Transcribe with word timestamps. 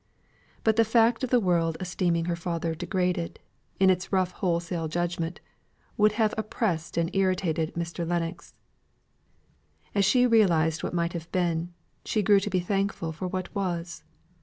But 0.63 0.77
the 0.77 0.83
fact 0.83 1.23
of 1.23 1.29
the 1.29 1.39
world 1.39 1.77
esteeming 1.79 2.25
her 2.25 2.35
father 2.35 2.73
degraded, 2.73 3.39
in 3.79 3.91
its 3.91 4.11
rough 4.11 4.31
wholesale 4.31 4.87
judgment, 4.87 5.41
would 5.95 6.13
have 6.13 6.33
oppressed 6.39 6.97
and 6.97 7.15
irritated 7.15 7.75
Mr. 7.75 8.03
Lennox. 8.07 8.55
As 9.93 10.03
she 10.03 10.25
realised 10.25 10.81
what 10.81 10.95
might 10.95 11.13
have 11.13 11.31
been, 11.31 11.71
she 12.03 12.23
grew 12.23 12.39
to 12.39 12.49
be 12.49 12.59
thankful 12.61 13.11
for 13.11 13.27
what 13.27 13.53
was. 13.53 14.03